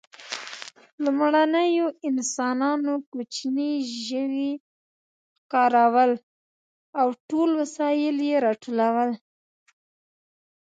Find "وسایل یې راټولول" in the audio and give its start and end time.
7.61-9.11